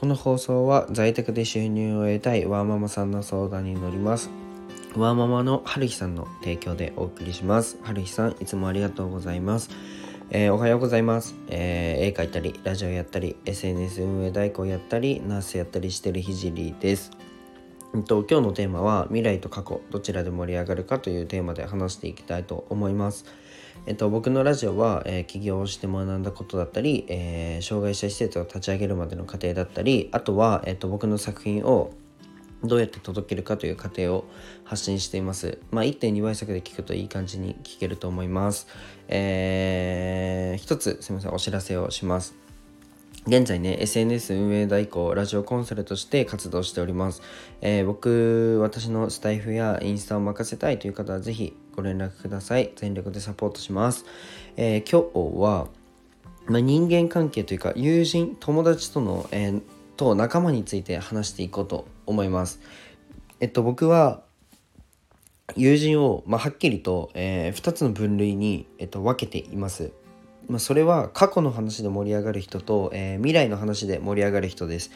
[0.00, 4.30] この放送は在宅で収入を得たいワーママさんの相談に乗ります。
[4.96, 7.76] ワーママの春日さんの提供でお送りします。
[7.82, 9.68] 春日さんいつもありがとうございます。
[10.30, 17.10] えー、おはようございます、えー、絵描いたりラジオやったり SNS 運営代行やったりナースやったりしてるひじりです。
[18.06, 23.26] と今日のテーマは未来と過去どちらで盛り上がるかというテーマで話していきたいと思います。
[23.86, 31.92] えっと、僕のラジオは、えー、起業して学んだことだったり、えー、障害者施設を立ち上げるまでの過程だったりあとは、えっと、僕の作品を
[32.62, 34.26] どうやって届けるかという過程を
[34.64, 35.58] 発信しています。
[35.70, 38.68] まあ、1.2倍速で聞くといい感じに聞けると思います。
[39.08, 42.49] えー、一つすみません、お知らせをします。
[43.26, 47.20] 現在ね、SNS 運営代行、ラジオコンサルとして活動しております。
[47.60, 52.72] えー、僕、私のスタイフやインスタを任せたいという方はぜひご連絡ください。
[52.76, 54.06] 全力でサポートします。
[54.56, 55.68] えー、今日は、
[56.46, 59.62] まあ、人間関係というか、友人、友達との、えー、
[59.98, 62.58] と仲間について話していこうと思います。
[63.38, 64.22] えっと、僕は、
[65.56, 69.92] 友人を、まあ、はっきりと、えー、2つの分類に、えっと、分けています。
[70.50, 74.90] まあ、それは過去の話で盛り上がる人と、えー、未来の話で盛り上がる人です。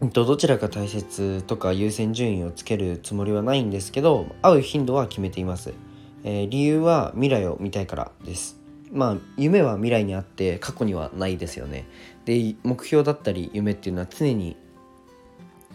[0.00, 5.74] どちらが大切とか優先順位をつけるつもりはないんですけど会う頻度は決めています、
[6.22, 8.58] えー、理由は未来を見たいからです。
[8.90, 11.86] まあ夢は未来にあって過去にはないですよね。
[12.24, 14.56] で目標だったり夢っていうのは常に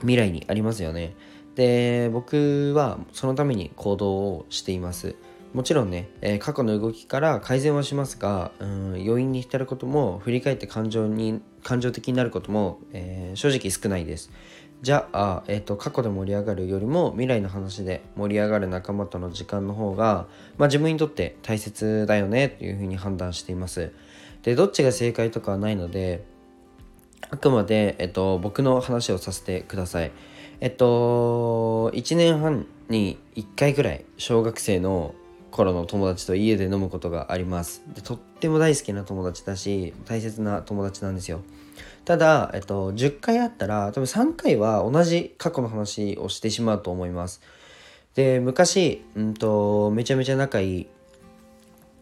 [0.00, 1.16] 未来にありますよね。
[1.56, 5.16] で僕はそのために行動をしています。
[5.52, 14.30] もちろんね、えー、過去の動きから改善はしますが、うん、余韻に浸ることも振り返って感情に感情的になることも、えー、正直少ないです。
[14.82, 23.92] じゃあ、えーと、過去で盛り上がるよりも未来の話で盛り上がる仲間との時間の方が、まあ、自分にとって大切だよねというふうに判断しています。
[24.42, 26.24] でどっちが正解とかはないので
[27.28, 30.12] あくまで、えっと、僕の話をさせてください。
[30.60, 35.14] えっと1年半に1回ぐらい小学生の
[35.50, 37.82] 頃の友達と家で飲むことがあります。
[37.94, 41.42] でとっても大好きな友達だし大切な友達なんですよ。
[42.04, 47.40] ただ、えっと、10回あったら多分3回は同じ過去の話をしてしまうと思います。
[48.14, 50.86] で昔、うんと、めちゃめちゃ仲いい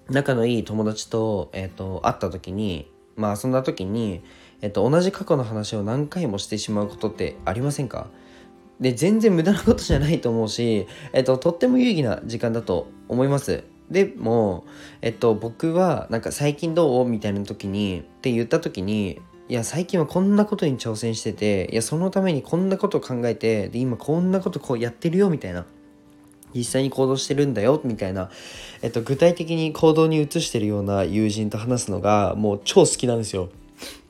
[0.09, 4.23] 仲のいい友達と,、えっと会った時にまあそんな時に、
[4.63, 8.07] えっと、同じ過去の話を何回もしてしまうことってありませんか？
[8.81, 13.65] で全然無駄なことじゃないと思うし、えっと、とっても有意義な時間だと思います。
[13.91, 14.65] でも、
[15.01, 25.65] えっと、僕はなんか最近どうみたいな時にって言った時にいや最近はこんなことに挑戦してていやそのためにこんなことを考えてで今こんなことこうやってるよみたいな
[26.55, 28.31] 実際に行動してるんだよみたいな、
[28.83, 33.49] えっと、具体的に行動に移してるような友人と話すのがもう超好きなんですよ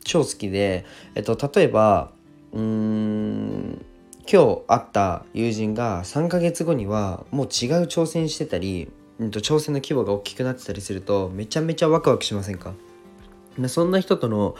[0.02, 0.84] 超好きで、
[1.14, 2.10] えっと、例えば
[2.52, 3.86] うーん
[4.30, 12.74] 今日会った友人が3ヶ月後にはもう違う挑戦してたり、うん、と挑戦の規模が大きくなってたりするとめちゃめちゃワクワクしませんか？
[13.68, 14.54] そんな人との、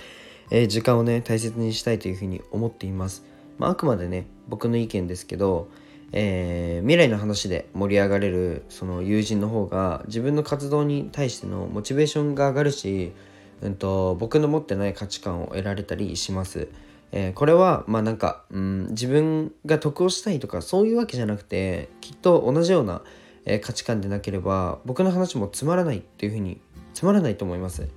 [0.50, 3.26] えー、時間をね大切にしたいというふうに思っています、
[3.58, 5.68] まあ、あくまでね僕の意見ですけど、
[6.12, 13.12] えー、未来の話で盛り上がれるその友人の方が自分の活動に対してのモチベーションが上がるし、
[13.60, 16.68] うんと僕の持ってない価値観を得られたりします。
[17.12, 23.02] えー、これはまあなんか、うん、自分が得をしたいとかそういうわけじゃなくてきっと同じような、
[23.44, 26.60] えー、価値観でなければ僕の話もつまらないっていうふうに
[26.94, 27.88] つまらないと思います。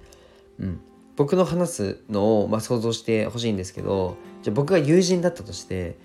[0.60, 0.80] うん、
[1.16, 5.98] 僕の話すのを、まあ、想像してほしいんですけどじゃあ僕が友人だったとして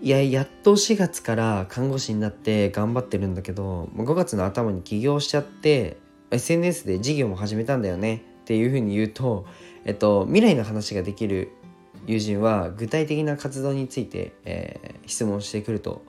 [0.00, 5.96] いややっと4月から看護師になって頑張ってるんだけど5月の頭に起業しちゃって
[6.30, 9.46] SNS で事業も始めたんだよねっていうふうに言うと、
[9.84, 11.52] えっと、未来の話ができる
[12.08, 16.02] 友人は具体的な活動について、えー、質問してくると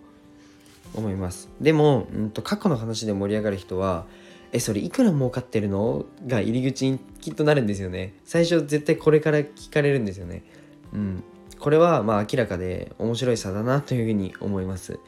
[0.96, 1.50] 思います。
[1.62, 4.06] でも、うんと、過去の話で盛り上がる人は
[4.52, 6.06] えそれいくら儲かってるの？
[6.26, 8.16] が入り口にきっとなるんですよね。
[8.26, 10.44] 最初絶対これから聞かれるんですよね。
[10.94, 11.24] うん。
[11.60, 15.00] これはまあ明らかで面白い差だなというふうに思います。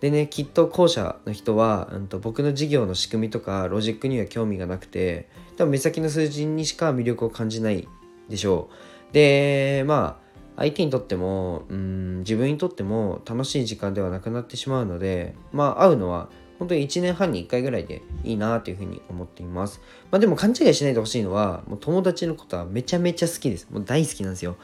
[0.00, 7.86] でねきっと後者の人は、うんと、僕の事業の仕組みとかロジックには興味がなくて多分目先の数字にしか魅力を感じない
[8.28, 8.68] でしょ
[9.10, 9.14] う。
[9.14, 10.29] でまあ
[10.60, 16.28] 相手にとってもうん自分にとっても楽しい時間ではなくなってしまうのでまあ会うのは
[16.60, 19.80] 本当に1年半に1回ぐらいでいいなというふうに思っています。
[20.10, 23.66] まあでも勘違いしないでほしいのは、もう友達のことはめちゃめちゃ好きです。
[23.70, 24.56] もう大好きなんですよ。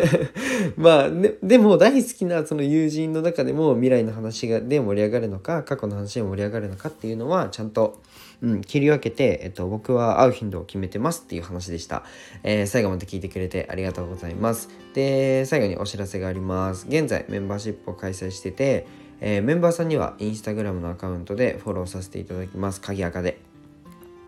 [0.76, 8.00] まあ、ね、でも大好きなその友人の中でも未来の話がで盛り上がるのか、過去の話で盛り上がるのかっていうのはちゃんと
[8.42, 12.02] うん、切り分けて、えっと、僕は会う頻度を決めてますっていう話でした。
[12.42, 14.68] えー、最後まで聞いてくれてありがとうございます。
[14.94, 16.86] で、最後にお知らせがあります。
[16.88, 18.86] 現在、メンバーシップを開催してて、
[19.24, 22.80] えー、メンバーさんにはインスタグラムのアカウントでフォローさせていただきます。
[22.80, 23.38] 鍵垢で。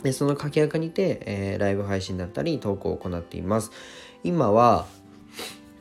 [0.04, 3.72] で、その鍵垢にて、えー、ライブ配信だったり投稿を行っています。
[4.22, 4.86] 今は、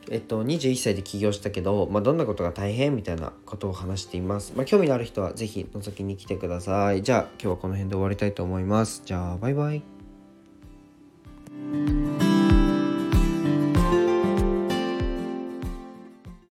[0.09, 4.53] えっと、21歳で起業したけど、まあ、どんなことが大変みたいなことを話しています。
[4.55, 7.03] まあ、興味のある人はぜひ覗きに来てください。
[7.03, 9.03] じゃあ今日はこの辺で終わりたいと思います。
[9.05, 9.83] じゃあバイバイ。